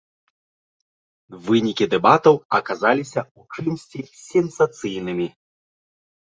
[1.49, 3.99] Вынікі дэбатаў аказаліся ў чымсьці
[4.31, 5.27] сенсацыйнымі.